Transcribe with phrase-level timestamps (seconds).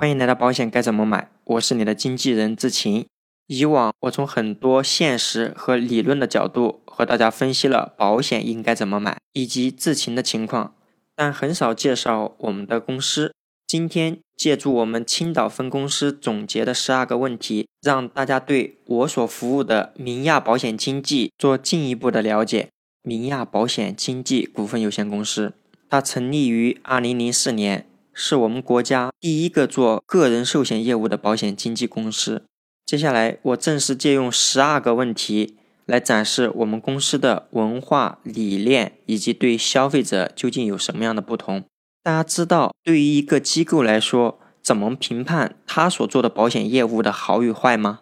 [0.00, 3.04] 欢迎来到保险该怎么买，我是你的经纪人志勤。
[3.48, 10.74] 以往我从很多现实和理论的角度和大家分析了保险应该怎么买，以及志勤的情况，
[11.14, 13.34] 但很少介绍我们的公司。
[13.66, 22.70] 今天借助我们青岛分公司总结的十二个问题，让大家对我所服务的明亚保险经纪做进一步的了解。
[23.02, 25.52] 明亚保险经纪股份有限公司，
[25.90, 27.84] 它成立于二零零四年。
[28.22, 32.44] 是我们国家第一个做个人寿险业务的保险经纪公司。
[32.84, 35.56] 接下来，我正式借用十二个问题
[35.86, 41.64] 来展示我们公司的文化理念以及对消费者究竟有什么样的不同。
[42.02, 48.00] 大家知道，对于一个机构来说，怎么评判他所做的保险业务的好与坏吗？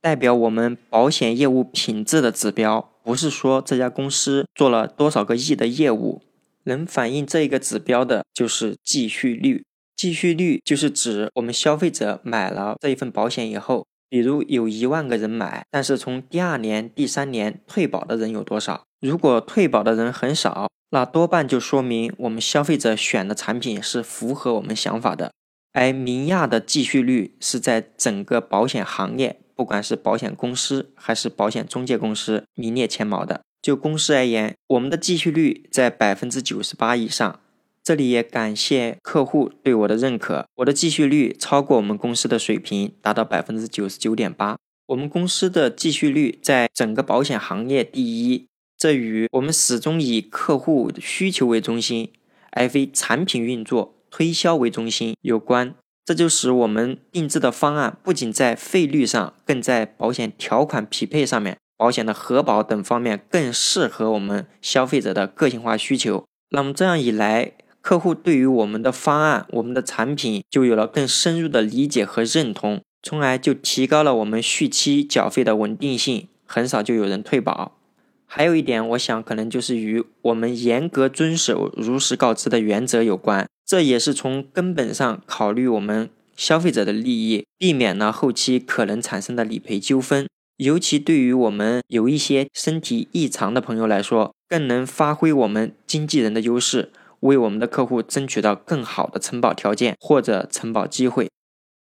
[0.00, 6.22] 代表我们保险业务品质的指标，不是说这家公司做了多少个亿的业务。
[6.70, 9.64] 能反映这一个指标的就是继续率。
[9.96, 18.84] 继续率就是指我们消费者买了这一份保险以后，比如有一万个人买，但是从第二年、第三年退保的人有多少？
[19.00, 25.32] 如果退保的人很少，那多半就说明我们消费者选的产品是符合我们想法的。
[25.72, 33.42] 而明亚的继续率是在整个保险行业，不管是保险公司还是保险中介公司，名列前茅的。
[33.62, 37.40] 就公司而言，我们的继续率在百分之九十八以上。
[37.82, 44.58] 这里也感谢客户对我的认可，我的继续率超过我们公司的水平，达到百分之九十九点八。
[44.88, 52.10] 我们公司的继续率在整个保险行业第一，这与我们始终以客户需求为中心，
[52.52, 55.74] 而非产品运作推销为中心有关。
[56.04, 61.56] 这就使我们定制的方案不仅在费率上，更在保险条款匹配上面。
[61.80, 66.26] 保险的核保等方面更适合我们消费者的个性化需求。
[66.50, 77.78] 那么这样一来，客户对于我们的方案、我们的产品就有了更深入的理解和认同，从而就提高了我们续期缴费的稳定性，很少就有人退保。
[78.26, 90.26] 还有一点，我想可能就是与我们严格遵守如实告知的原则有关，这也是从根本上考虑我们消费者的利益，避免了后期可能产生的理赔纠纷。
[90.60, 101.30] 尤其对于我们有一些身体异常的朋友来说，更能发挥我们经纪人的优势，为我们的客户争取到更好的承保条件或者承保机会。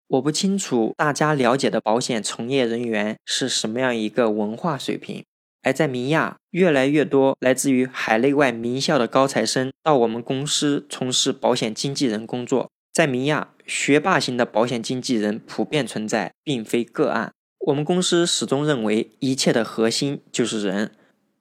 [0.09, 5.23] 我不清楚大家了解的保险从业人员是什么样一个文化水平，
[5.63, 12.69] 而在明亚，越来越多来自于海内外名校的高材生到我们公司从事保险经纪人工作。
[12.93, 17.31] 在明亚，学霸型的保险经纪人普遍存在，并非个案。
[17.67, 20.91] 我们公司始终认为，一切的核心就是人，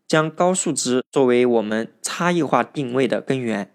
[0.06, 3.72] 将高素质作为我们差异化定位的根源。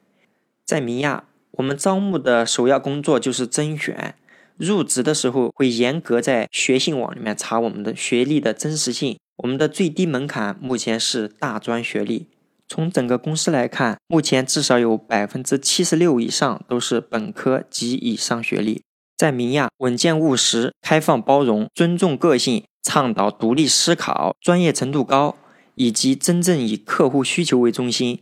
[0.63, 4.16] 在明亚，我们招募的首要工作就是甄选。
[4.57, 9.17] 入职的时候会严格在学信网里面查我们的学历的真实性。
[9.38, 12.27] 我们的最低门槛目前是大专学历。
[12.67, 18.81] 从整个公司来看，目前至少有百分之七十六以上都是本科及以上学历。
[19.17, 25.35] 在明亚，稳健务实、开放包容、尊重个性、倡导独立思考、专业程度高，
[25.75, 28.19] 以及真正以客户需求为中心，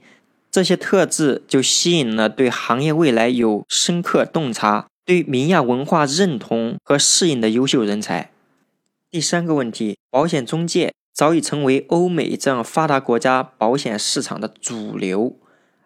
[0.51, 8.29] 这些特质就吸引了对行业未来有深刻洞察、对明亚文化认同和适应的优秀人才。
[9.09, 15.35] 第三个问题，保险中介早已成为欧美这样发达国家保险市场的主流，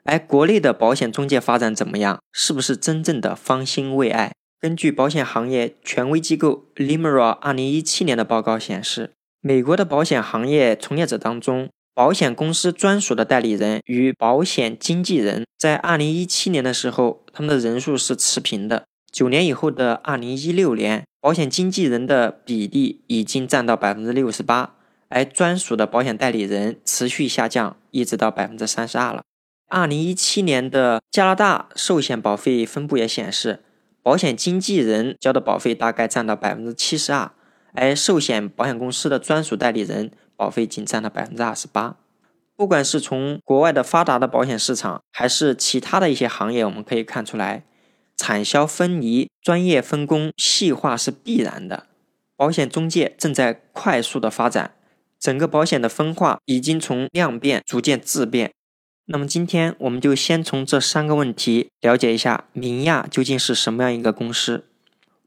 [0.03, 2.19] 而国内的保险中介发展怎么样？
[2.33, 4.33] 是不是真正的方兴未艾？
[4.59, 18.85] 根据保险行业权威机构 Limera 二零一七年的报告显示，美国的保险行业从业者当中，保险公司专属的代理人与保险经纪人在二零一七年的时候，他们的人数是持平的。
[19.11, 24.73] 九年以后的二零一六年，保险经纪人的比例已经占到百分之六十八，
[25.09, 29.21] 而专属的保险代理人持续下降，一直到百分之三十二了。
[29.69, 33.59] 二零一七年的加拿大寿险保费分布也显示。
[34.07, 37.29] 保险经纪人交的保费大概占到百分之七十二，
[37.73, 41.97] 而寿险保险公司的专属代理人保费仅占了百分之二十八。
[42.55, 47.65] 不管是从国外的发达的保险市场，还是其他的一些行业，我们可以看出来，
[48.15, 51.87] 产销分离、专业分工、细化是必然的。
[52.37, 54.75] 保险中介正在快速的发展，
[55.19, 58.53] 整个保险的分化已经从量变逐渐质变。
[59.09, 64.65] 那么今天我们就先从这三个问题了解一下明亚究竟是什么样一个公司。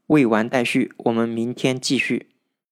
[0.05, 2.30] 未完待续，我们明天继续。